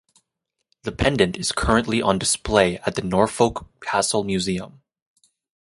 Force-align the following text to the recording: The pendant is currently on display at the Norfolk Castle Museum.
The 0.81 0.91
pendant 0.91 1.37
is 1.37 1.51
currently 1.51 2.01
on 2.01 2.17
display 2.17 2.79
at 2.79 2.95
the 2.95 3.03
Norfolk 3.03 3.67
Castle 3.81 4.23
Museum. 4.23 4.81